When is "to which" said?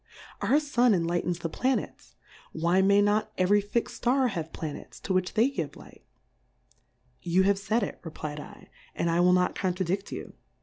5.01-5.35